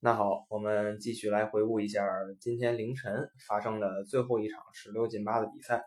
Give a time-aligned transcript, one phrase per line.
[0.00, 2.06] 那好，我们继续来回顾一下
[2.38, 5.82] 今天凌晨发生的最后一场十六进八的比赛。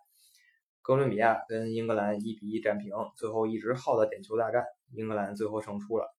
[0.81, 6.13] 哥伦比亚跟英格兰一比一战平，最后一直耗到点球大战，英格兰最后胜出了。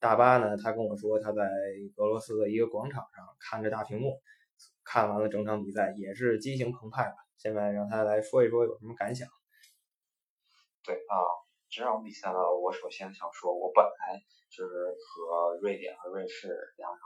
[0.00, 1.44] 大巴呢，他跟我说他在
[1.98, 4.20] 俄罗斯的一个广场上看着大屏幕，
[4.82, 7.14] 看完了整场比赛，也是激情澎湃吧。
[7.36, 9.28] 现在让他来说一说有什么感想。
[10.82, 11.14] 对啊。
[11.68, 17.00] 这场比赛呢，我首先想说，我本来就是和瑞典和瑞士两场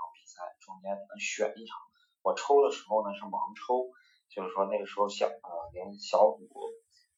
[0.70, 1.74] 中间能选一场。
[2.22, 3.90] 我抽的时候呢是盲抽，
[4.30, 6.46] 就是说那个时候小呃连小组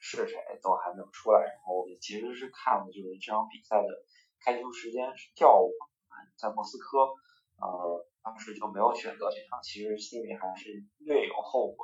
[0.00, 3.88] 是谁都还没有出来，然后其实是看的就是这场比赛的
[4.40, 5.68] 开球时间是调我
[6.40, 7.12] 在莫斯科，
[7.60, 11.76] 呃当时就没有选择这场，其实心里还是略有后悔。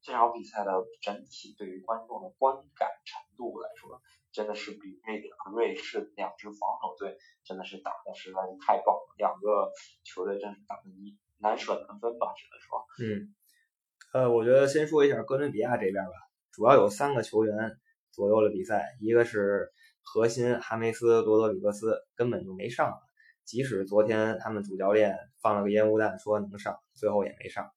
[0.00, 4.00] 这场比赛的整体对于观众的观感程度来说。
[4.36, 9.72] 真的是比瑞典和瑞士两支防守队真的是打的实在是太棒了，两个
[10.04, 10.82] 球队真是打的
[11.40, 12.84] 难难舍难分吧，只能说。
[13.00, 13.32] 嗯，
[14.12, 16.12] 呃，我觉得先说一下哥伦比亚这边吧，
[16.52, 17.78] 主要有三个球员
[18.12, 22.92] 左右了比赛，一个是核心哈梅斯·罗德里格斯根本就没上，
[23.46, 27.70] 即使昨天他们主教练放了个烟雾弹说能上，最后也没上。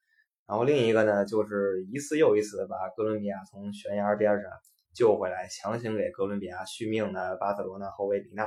[0.46, 4.52] 然后另一个呢，就是一次又一次的把哥伦比亚从悬崖边上。
[5.00, 8.44] 救回来，强行给哥伦比亚续命的巴塞罗那后卫比纳，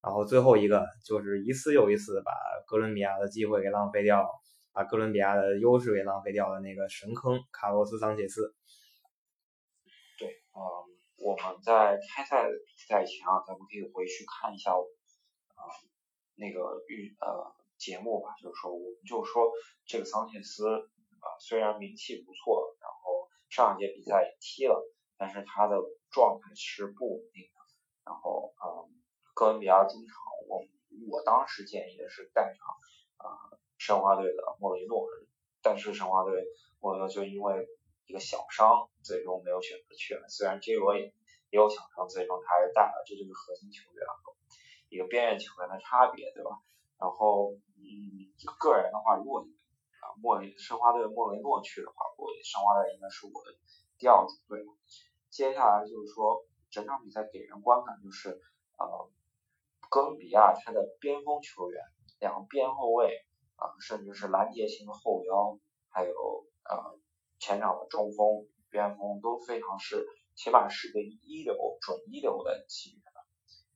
[0.00, 2.30] 然后最后一个就是一次又一次把
[2.68, 4.30] 哥伦比亚的机会给浪费掉，
[4.72, 8.54] 把哥伦比亚的优势给浪费掉的那个神坑卡洛斯桑切斯。
[10.16, 10.62] 对，嗯，
[11.18, 15.62] 我们在开赛比赛前啊，咱们可以回去看一下啊
[16.36, 19.50] 那个预呃节目吧，就是说我们就说
[19.86, 20.68] 这个桑切斯
[21.18, 24.78] 啊，虽然名气不错，然后上一届比赛也踢了。
[25.20, 25.76] 但是他的
[26.10, 27.60] 状态是不稳定的，
[28.06, 28.88] 然后嗯，
[29.34, 30.16] 哥伦比亚中场，
[30.48, 30.64] 我
[31.10, 32.66] 我当时建议的是带上
[33.18, 33.28] 啊
[33.76, 35.06] 申花队的莫雷诺，
[35.60, 36.42] 但是申花队
[36.80, 37.68] 莫雷诺就因为
[38.06, 40.26] 一个小伤，最终没有选择去了。
[40.30, 41.04] 虽然 J 罗也
[41.50, 44.32] 也有小伤，最终他还是带了，这就是核心球员和
[44.88, 46.56] 一个边缘球员的差别，对吧？
[46.96, 48.24] 然后嗯，
[48.58, 49.40] 个人的话，如果
[50.00, 53.52] 啊莫雷申花队莫雷诺去的话，我申花队应该是我的
[53.98, 54.64] 第二主队。
[55.30, 58.30] 接下来就是说，整场比赛给人观感就是，
[58.78, 59.10] 呃，
[59.88, 61.82] 哥伦比亚他的边锋球员，
[62.18, 63.24] 两个边后卫
[63.54, 65.58] 啊，甚至是拦截型的后腰，
[65.88, 66.10] 还有
[66.64, 66.98] 呃
[67.38, 70.04] 前场的中锋、边锋都非常是，
[70.34, 73.20] 起码是个一流、准一流的级别的。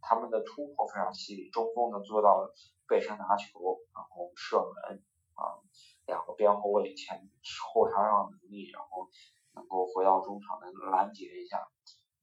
[0.01, 2.51] 他们的突破非常犀利，中锋能做到
[2.89, 5.03] 背身拿球，然后射门
[5.35, 5.63] 啊，
[6.07, 7.29] 两个边后卫前
[7.73, 9.09] 后插上能力，然后。
[9.57, 11.59] 能够回到中场，能拦截一下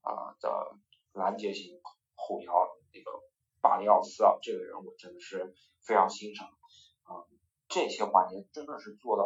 [0.02, 0.76] 啊的
[1.12, 1.80] 拦截型
[2.14, 2.52] 后腰
[2.92, 3.10] 那个
[3.62, 6.46] 巴里奥斯啊，这个人我真的是非常欣赏
[7.04, 7.24] 啊，
[7.70, 9.24] 这些环节真的是做到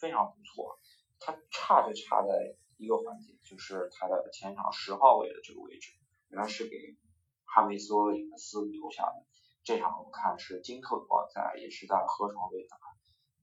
[0.00, 0.78] 非常不错。
[1.20, 5.92] 他差就差在一个环节，就是他的前场十号位的这个位置，
[6.28, 6.96] 原来是给
[7.44, 9.26] 哈梅斯·里克斯留下的。
[9.64, 12.78] 这场我看是金特罗在，也是在河床队打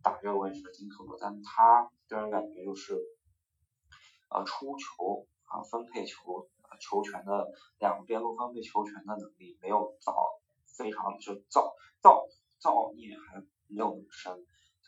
[0.04, 2.98] 打这个位置的金特罗，但他个人感觉就是。
[4.34, 6.48] 呃，出球啊，分配球
[6.80, 10.16] 球权的两个边路分配球权的能力没有造
[10.78, 12.24] 非常就造造
[12.58, 14.32] 造孽还没有那么深，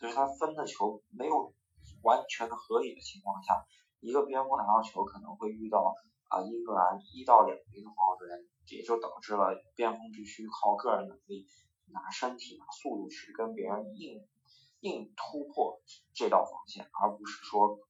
[0.00, 1.52] 就是他分的球没有
[2.02, 3.66] 完全的合理的情况下，
[4.00, 5.92] 一个边锋拿到球可能会遇到
[6.28, 11.44] 啊英格兰一到两名的防守人，也就导致了边锋必须靠个人能力
[11.92, 14.26] 拿身体拿速度去跟别人硬
[14.84, 15.80] 硬突破
[16.12, 17.80] 这道防线，而不是说。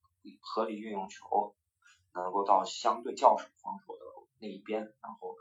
[0.40, 1.54] 合理运用球，
[2.14, 4.00] 能够到相对较少防守的
[4.40, 5.36] 那一边，然后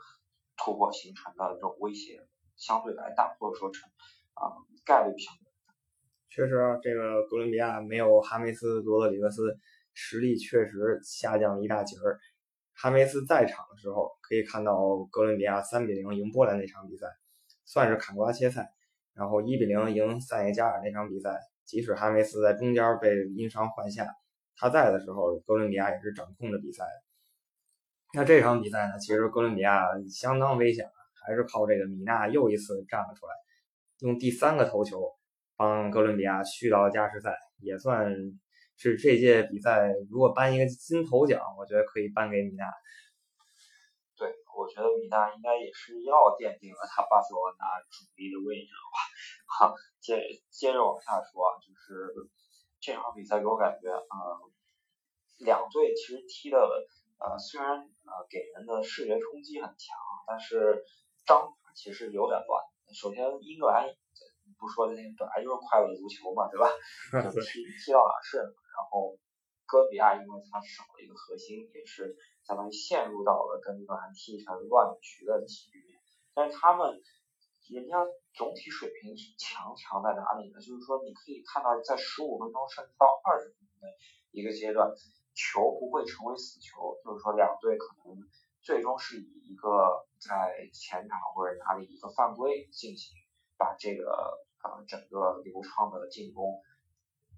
[0.58, 2.20] 突破形成的这种威胁
[2.54, 3.88] 相对来大，或者说成
[4.34, 4.52] 啊
[4.84, 5.74] 概率相对大。
[6.28, 9.58] 确实，这个哥伦比亚没有哈梅斯·罗德里格斯，
[9.94, 12.20] 实力确实下降了一大截儿。
[12.74, 17.06] 哈梅斯在场的时候，可以看到哥伦比亚三比零赢波兰那场比赛，
[17.64, 18.70] 算是砍瓜切菜。
[19.14, 24.06] 然后一比零赢塞内加尔那场比赛，即使哈梅斯在中间被因伤换下。
[24.56, 26.84] 他在的时候，哥伦比亚也是掌控着比赛。
[28.12, 30.88] 那这场比赛呢，其实哥伦比亚相当危险，
[31.26, 33.32] 还是靠这个米纳又一次站了出来，
[33.98, 35.10] 用第三个头球
[35.56, 38.14] 帮哥伦比亚续到了加时赛，也算
[38.76, 42.64] 是这届比赛如果颁一个金头奖，我觉得可以颁给米纳。
[44.16, 48.70] 对，我觉得米纳应该也是要奠定了他巴塞罗那主力的位置
[49.60, 49.74] 了吧。
[49.74, 50.18] 好，接
[50.50, 52.30] 接着往下说啊，就是。
[52.84, 54.04] 这场比赛给我感觉，呃，
[55.38, 56.58] 两队其实踢的，
[57.16, 59.96] 呃，虽然呃给人的视觉冲击很强，
[60.28, 60.84] 但是
[61.24, 62.62] 章法其实有点乱。
[62.92, 63.88] 首先，英格兰
[64.60, 66.68] 不说那本来就是快乐足球嘛，对吧？
[67.40, 68.36] 踢踢到哪是。
[68.36, 69.16] 然后
[69.64, 72.14] 哥伦比亚因为它少了一个核心，也是
[72.44, 75.98] 相当于陷入到了跟英格兰踢成乱局的局面。
[76.34, 77.00] 但是他们
[77.68, 77.96] 人家
[78.34, 80.60] 总体水平强强在哪里呢？
[80.60, 83.88] 就是说你可以看到在十五分钟甚至到二十分钟的
[84.30, 84.92] 一个阶段，
[85.32, 88.18] 球不会成为死球，就是说两队可能。
[88.64, 93.12] 最终是以一个在前场或者哪里一个犯规进行，
[93.58, 94.08] 把这个
[94.64, 96.62] 呃整个流畅的进攻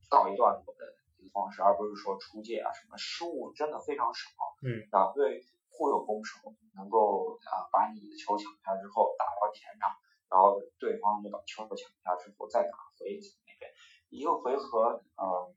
[0.09, 4.31] 告一段落的一个方式，而不是说出界啊什么失误真的非常少。
[4.63, 9.91] 嗯，两队互有攻守，能够啊把你的球抢下之后打到前场，
[10.37, 13.73] 然后对方就把球抢下之后再打回那边，
[14.11, 15.57] 一个回合嗯。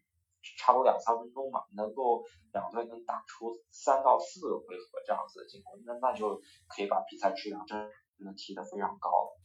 [0.57, 2.23] 差不多两三分钟吧，能够
[2.53, 6.39] 两队能打出三到四个回合这样子的进攻，那那就
[6.69, 9.37] 可以把比赛质量真的提得非常高了。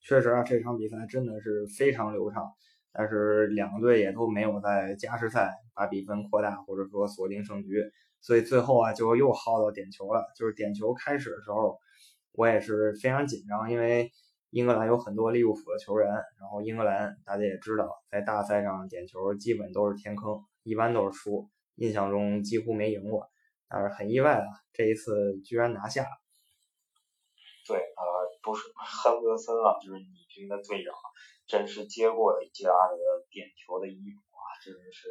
[0.00, 2.52] 确实啊，这场比赛真的是非常流畅，
[2.92, 7.84] 但是两队也都没有在加时赛把比分扩大或者说锁定胜局，
[8.20, 10.26] 所以最后啊就又耗到点球了。
[10.36, 11.78] 就是点球开始的时候，
[12.32, 14.10] 我也是非常紧张，因为。
[14.50, 23.30] 英格兰有很多利物浦的球员，然后英格兰大家也知道，在大赛上点球基本都是天坑，一般都是输，印象中几乎没赢过。
[23.68, 26.04] 但是很意外啊，这一次居然拿下。
[27.68, 28.04] 对，呃，
[28.42, 30.92] 不是 亨德森啊，就是你军的队长，
[31.46, 32.96] 真是接过了吉拉德
[33.30, 34.29] 点球的衣服
[34.62, 35.08] 真的是，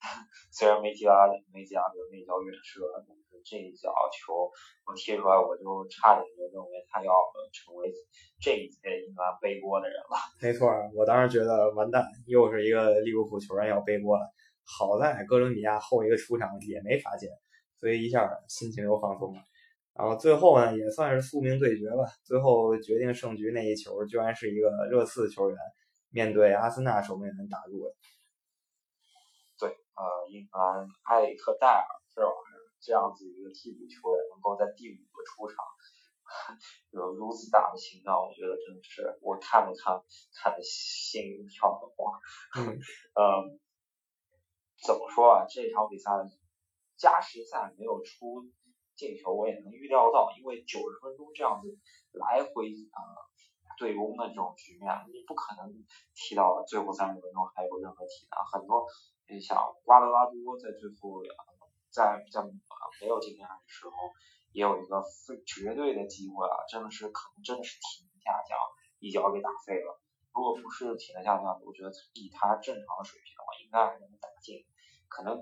[0.52, 2.84] 虽然没吉拉没吉拉德那脚远射。
[3.08, 4.50] 但是这一脚球
[4.84, 7.10] 我踢出来，我就差点就认为他要
[7.52, 7.90] 成为
[8.38, 10.16] 这一届英格兰背锅的人了。
[10.42, 14.24] 没错，我当时觉得完蛋，又是一个利物浦球员要背锅了。
[14.64, 17.30] 好在哥伦比亚后一个出场也没罚进，
[17.80, 19.40] 所以一下心情又放松了。
[19.94, 22.04] 然后最后呢，也算是宿命对决吧。
[22.24, 25.58] 最后决定胜局那一球，居然是一个热刺球员
[26.10, 27.94] 面对阿森纳守门员打入的。
[30.00, 32.32] 对，呃，英格兰埃里克戴尔是吧？
[32.80, 35.56] 这样子一个替补球员能够在第五个出场，
[36.90, 40.00] 有如此大的心脏，我觉得真的是我看了看
[40.32, 42.18] 看的心跳的慌。
[42.56, 42.80] 嗯，
[43.14, 43.44] 呃，
[44.82, 45.44] 怎么说啊？
[45.44, 46.10] 这场比赛
[46.96, 48.48] 加时赛没有出
[48.96, 51.76] 进球，我也能预料到，因为九十分钟这样子
[52.12, 53.00] 来回啊
[53.76, 55.68] 对攻的这种局面，你不可能
[56.14, 58.40] 踢到最后三十分钟还有任何体能。
[58.50, 61.22] 很多你你想瓜德拉多在最后。
[61.90, 62.40] 在在
[63.02, 63.92] 没有进联赛的时候，
[64.52, 68.56] 也有一个非绝对的机会啊，真的是可能真的是体能下降，
[69.00, 69.98] 一脚给打废了。
[70.32, 74.64] 如果不是体能下降，我觉得以他正常的水平的话，应该还能打进。
[75.08, 75.34] 可能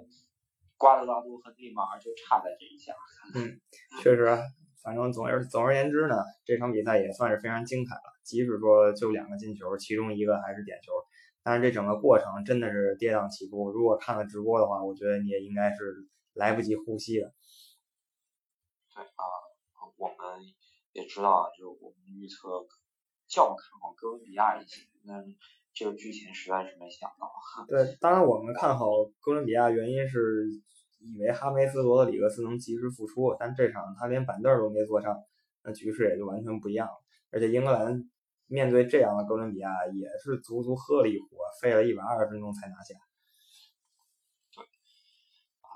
[0.78, 2.96] 瓜德拉多和内马尔就差在这一下。
[3.36, 3.60] 嗯，
[4.00, 4.40] 确实，
[4.82, 8.16] 反正总而总而言之呢，这场比赛也算是非常精彩了。
[8.24, 10.92] 即使说就两个进球，其中一个还是点球，
[11.48, 13.70] 但是这整个过程真的是跌宕起伏。
[13.70, 16.06] 如果看了直播的话，我觉得你也应该是。
[16.34, 17.34] 来不及呼吸的。
[18.94, 19.22] 对啊，
[19.96, 20.16] 我们
[20.92, 22.64] 也知道啊，就我们预测
[23.26, 25.14] 较看好哥伦比亚一些，那
[25.74, 27.28] 这个剧情实在是没想到。
[27.66, 28.86] 对，当然我们看好
[29.20, 30.46] 哥伦比亚，原因是
[31.00, 35.20] 以为哈梅斯罗德里格斯能及时复出，但这场他连板凳都没坐上，
[35.64, 36.94] 那局势也就完全不一样了。
[37.32, 38.08] 而且英格兰
[38.48, 42.94] 面对这样的哥伦比亚，也是足足喝了一壶，费了一百二十分钟才拿下。
[44.54, 44.64] 对，
[45.60, 45.68] 啊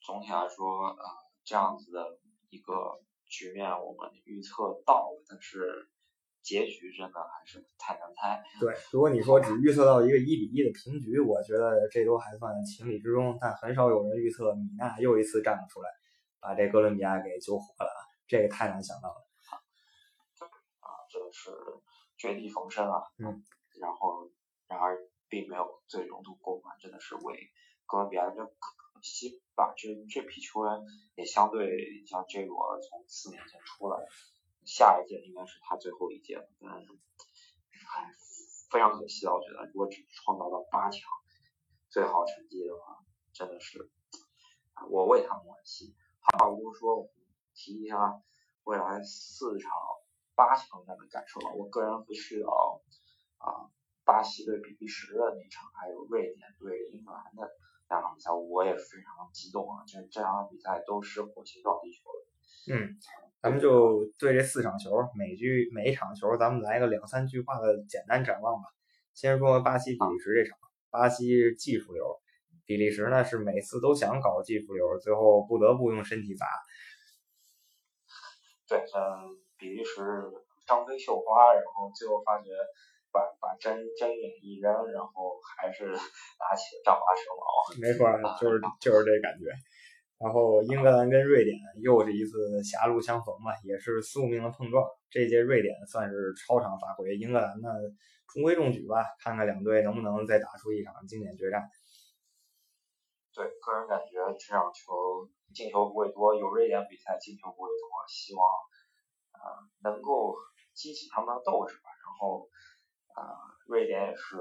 [0.00, 1.04] 总体来说，呃，
[1.44, 2.18] 这样子的
[2.50, 2.72] 一个
[3.26, 5.88] 局面我们预测到了，但是
[6.42, 8.42] 结局真的还是太难猜。
[8.60, 13.36] 对，如果你说只预测到一个一比一的平局，我觉得这都还算情理之中。
[13.40, 15.90] 但很少有人预测米娜又一次站了出来，
[16.38, 17.90] 把这哥伦比亚给救活了，
[18.28, 19.16] 这个太难想到了。
[20.80, 21.50] 啊，这是
[22.16, 23.02] 绝地逢生啊。
[23.18, 23.44] 嗯。
[23.80, 24.30] 然后，
[24.68, 27.50] 然而并没有最终度过关，真的是为
[27.86, 28.54] 哥伦比亚这。
[29.02, 30.80] 希吧，这这批球员
[31.14, 33.98] 也相对像这罗从四年前出来，
[34.64, 36.48] 下一届应该是他最后一届了。
[36.58, 38.10] 但是，唉，
[38.70, 39.34] 非常可惜啊！
[39.34, 41.02] 我觉得如果只创造到八强
[41.90, 43.04] 最好成绩的话，
[43.34, 43.90] 真的是
[44.88, 45.94] 我为他们惋惜。
[46.20, 47.10] 话不多说，
[47.52, 48.22] 提一下
[48.62, 49.70] 未来四场
[50.34, 51.52] 八强战的感受吧。
[51.54, 52.82] 我个人会去到
[53.38, 53.70] 啊，
[54.04, 57.50] 巴西对比利时的那场，还有瑞典对英格兰的。
[57.90, 59.84] 两场比赛我也非常激动啊！
[59.86, 62.74] 这这两场比赛都是火星撞地球的。
[62.74, 62.96] 嗯，
[63.42, 68.68] 咱们就对这四场球，每句每一场球，咱们来个两三句话的简单展望吧。
[69.12, 70.58] 先说巴西比利时这场，
[70.90, 72.18] 巴西技术流，
[72.64, 76.46] 比利时呢是每次都想搞技术流，最后不得不用身体砸。
[78.66, 80.04] 对，嗯，比利时
[80.68, 82.50] 张飞绣花，然后最后发觉
[83.10, 87.48] 把把针针眼一扔，然后还是拿起了丈八蛇矛。
[87.80, 88.04] 没错，
[88.36, 89.48] 就是就是这感觉。
[90.20, 94.84] 然后英格兰跟瑞典又是一次狭路相逢嘛，也是宿命的碰撞。
[95.08, 97.68] 这届瑞典算是超常发挥，英格兰呢
[98.28, 101.64] 中规中矩吧，看看两队能不能再打出一场经典决战。
[103.32, 108.73] 对，个人感觉这场球进球不会多，有瑞典比赛进球不会多，希望啊
[109.84, 110.34] 能够
[110.72, 111.86] 激起他们的斗志吧。
[112.02, 112.48] 然后
[113.14, 113.22] 啊，
[113.68, 114.36] 瑞典也是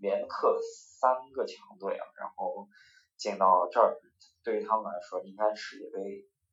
[0.00, 2.68] 连克三个强队啊，然后
[3.16, 3.96] 进到这儿。
[4.42, 6.00] 对于他们来说，应该世界杯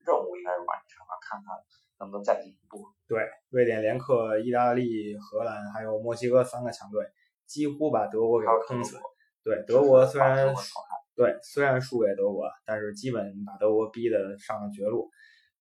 [0.06, 1.56] 任务应该是完成了，看看
[2.00, 2.86] 能不能再进一步。
[3.08, 7.06] 对，瑞典连克意大利、荷兰还有墨西哥三个强队，
[7.46, 8.98] 几乎把德国给坑死。
[9.44, 10.54] 对，德国虽然
[11.16, 15.10] 对虽然输给德国，但是基本把德国逼得上了绝路，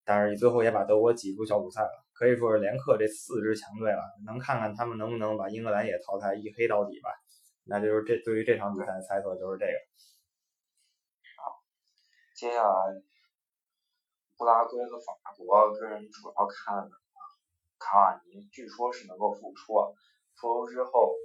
[0.07, 7.11] 但是最后也把德国挤出小组赛了，可以说是连克这四支强队了，能看看他们能不能把英格兰也淘汰一黑到底吧？
[7.65, 9.73] 那就是这对于这场比赛的猜测就是这个。
[11.37, 11.61] 好
[12.37, 13.03] 接下来，
[14.37, 16.89] 布拉圭和法国，个人主要看
[17.81, 19.75] 卡瓦尼，据说是能够复出，
[20.37, 21.17] 复出之后，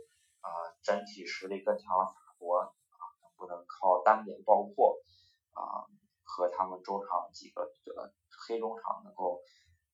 [0.41, 0.49] 啊，
[0.81, 4.97] 整体实力更强的法国，啊，能不能靠单点爆破，
[5.53, 5.85] 啊，
[6.31, 8.07] 和他们中场几个呃
[8.47, 9.41] 黑中场能够，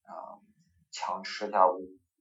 [0.03, 0.38] 啊，
[0.91, 1.79] 强吃下乌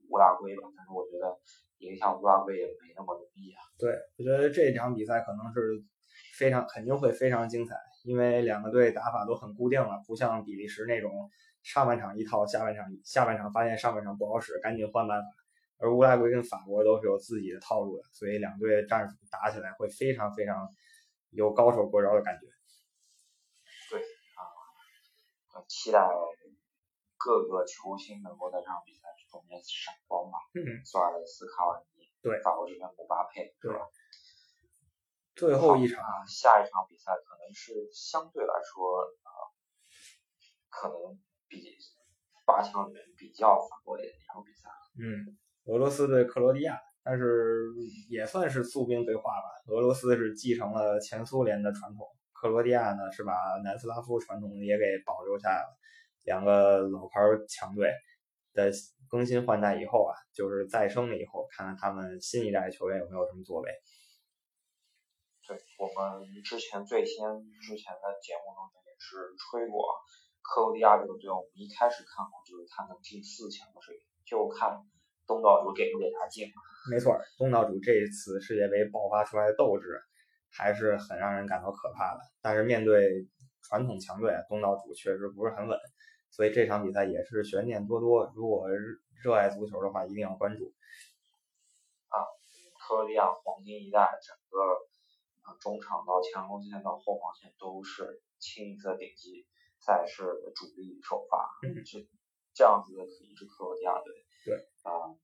[0.09, 0.63] 乌拉圭吧？
[0.75, 1.39] 但是我觉得
[1.79, 3.61] 赢下乌拉圭也没那么容易啊。
[3.79, 5.85] 对，我觉得这场比赛可能是
[6.39, 7.77] 非常肯定会非常精彩。
[8.05, 11.29] 因为两个队打法都很固定了，不像比利时那种
[11.65, 15.29] 上半场一套，下半场下半场发现上半场不好使，赶紧换办法。
[15.79, 20.69] 而乌拉圭跟法国都是有自己的套路的，所以两队战术打起来会非常非常
[21.31, 22.47] 有高手过招的感觉。
[23.91, 24.01] 对
[25.51, 25.99] 啊，期待
[27.17, 30.39] 各个球星能够在这场比赛中间闪光吧。
[30.55, 33.81] 嗯，苏亚雷斯、卡瓦尼，对，法国这边姆巴佩，对吧？
[35.35, 39.31] 最后一场，下一场比赛可能是相对来说啊，
[40.71, 40.97] 可能
[41.49, 41.77] 比
[42.47, 44.71] 八强里面比较反过的一场比赛。
[44.99, 47.73] 嗯，俄罗斯对克罗地亚，但是
[48.09, 49.75] 也算是宿兵对话吧。
[49.75, 52.07] 俄罗斯是继承了前苏联的传统，
[52.41, 53.33] 克罗地亚呢是把
[53.65, 55.79] 南斯拉夫传统也给保留下来了。
[56.23, 57.91] 两个老牌强队
[58.53, 58.71] 的
[59.09, 63.71] 更新换代以后啊，就是再生了以后，看看他们新一代球员有没有什么作为。
[65.47, 67.23] 对我们之前最先
[67.63, 69.87] 之前的节目中也是吹过
[70.43, 74.75] 克罗地亚这个队，我们一开始看好就是他能进四强的水平，就看
[75.27, 76.51] 东道主给不给他进。
[76.91, 80.03] 没错，东道主这一次世界杯爆发出来的斗志
[80.57, 82.21] 还是很让人感到可怕的。
[82.41, 83.29] 但是面对
[83.63, 85.79] 传统强队，东道主确实不是很稳，
[86.31, 88.33] 所以这场比赛也是悬念多多。
[88.35, 88.69] 如果
[89.23, 90.73] 热爱足球的话，一定要关注。
[92.09, 92.25] 啊，
[92.81, 94.87] 克罗地亚黄金一代，整个。
[95.61, 99.47] 中场到前锋线到后防线都是清一色顶级
[99.79, 101.49] 赛事的主力首发，
[101.87, 102.05] 这
[102.53, 104.13] 这样子的一支克罗地亚队，
[104.45, 105.15] 对啊，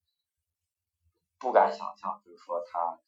[1.41, 3.01] 不敢想象，就是说他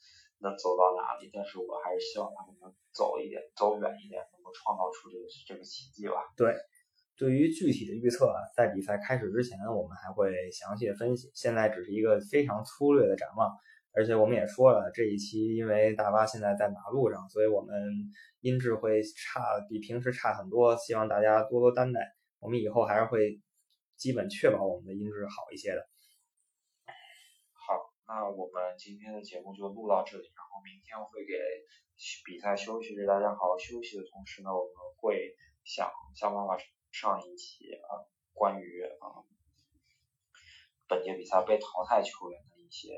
[0.45, 6.21] 能走到哪里，但是我还是希望他们能走一点，走远一点，能够创造出这个这个奇迹吧。
[6.37, 6.55] 对，
[7.17, 13.51] 对于具体的预测，在比赛开始之前，我们还会详细的分析，现在只是一个非常粗略的展望。
[13.97, 17.73] 而且我们也说了，这一期因为大巴现在在马路上，所以我们
[18.41, 20.77] 音质会差，比平时差很多。
[20.77, 22.01] 希望大家多多担待，
[22.41, 23.41] 我们以后还是会
[23.97, 25.89] 基本确保我们的音质好一些的。
[28.07, 31.33] 那我们今天的节目就录到这里，然后明天会给
[32.25, 35.35] 比赛休息日大家好好休息的同时呢，我们会
[35.65, 36.57] 想想办法
[36.93, 39.25] 上一期啊关于啊
[40.87, 42.95] 本届比赛被淘汰球员的一些。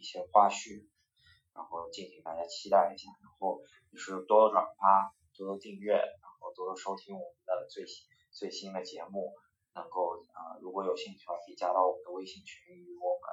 [0.00, 0.88] 一些花絮，
[1.52, 3.60] 然后敬请大家期待一下，然后
[3.92, 9.36] 就是多多转发，多多订阅，然后多多收听我们的最新最新的节目，
[9.76, 13.28] 能够啊如果有兴趣的话，可以加到我们的微信群，与我们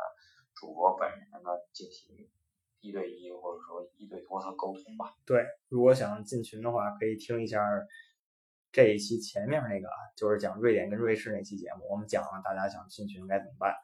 [0.60, 2.30] 主播本人呢进行
[2.82, 5.14] 一对一或者说一对多的沟通吧。
[5.26, 7.62] 对，如果想进群的话，可以听一下
[8.72, 13.76] 这一期前面那个，就是讲瑞典跟瑞士那期节目，我们讲了大家想进群该怎么办。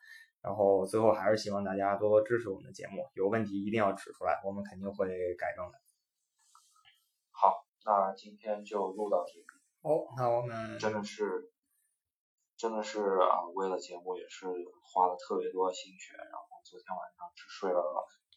[0.42, 5.80] 然后最后还是希望大家多多支持我们的节目，有问题一定要指出来，我们肯定会改正的。
[7.32, 9.46] 好，那今天就录到这里。
[9.84, 11.50] 哦，那我们真的是，
[12.58, 14.46] 真的是啊，为了节目也是
[14.84, 16.14] 花了特别多的心血，
[16.74, 17.78] 昨天晚上只睡了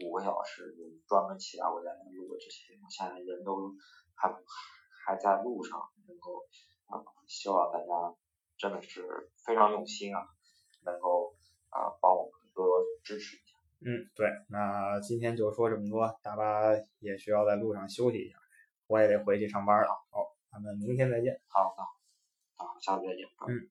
[0.05, 3.73] 五个小时，就专门起来我在那录的这些节目，现在人都
[4.15, 4.29] 还
[5.09, 6.45] 还在路上，能够
[6.93, 8.15] 啊，希望大家
[8.59, 10.21] 真的是非常用心啊，
[10.85, 11.35] 能够。
[11.69, 13.57] 啊，帮我们多多支持一下。
[13.81, 18.39] 嗯，对，那今天就说这么多，大巴也需要在路上休息一下，
[18.87, 19.89] 我也得回去上班了。
[20.11, 21.39] 好，咱们明天再见。
[21.49, 21.85] 好，好，
[22.55, 23.27] 好，下次再见。
[23.47, 23.69] 嗯。